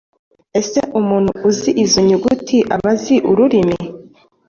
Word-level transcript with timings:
Ese 0.59 0.79
umuntu 0.99 1.31
uzi 1.49 1.69
izo 1.83 1.99
nyuguti 2.07 2.57
aba 2.75 2.89
azi 2.93 3.15
ururimi 3.31 3.77